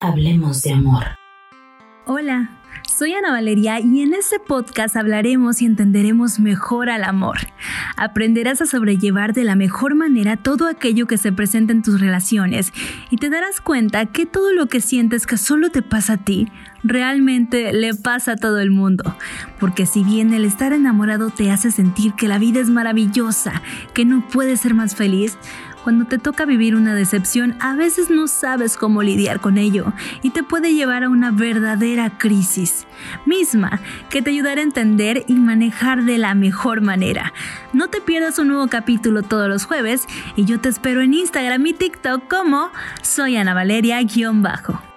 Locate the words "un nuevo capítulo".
38.38-39.22